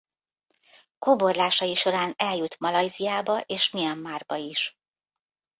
[0.99, 4.77] Kóborlásai során eljut Malajziába és Mianmarba is.